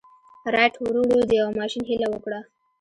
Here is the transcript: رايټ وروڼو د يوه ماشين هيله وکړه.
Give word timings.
رايټ 0.53 0.73
وروڼو 0.83 1.17
د 1.25 1.31
يوه 1.39 1.51
ماشين 1.59 1.83
هيله 1.89 2.07
وکړه. 2.11 2.39